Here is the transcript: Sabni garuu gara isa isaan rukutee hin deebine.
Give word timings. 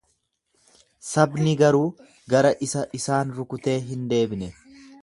Sabni 1.09 1.53
garuu 1.59 1.83
gara 2.35 2.53
isa 2.69 2.85
isaan 3.01 3.37
rukutee 3.39 3.79
hin 3.93 4.07
deebine. 4.15 4.53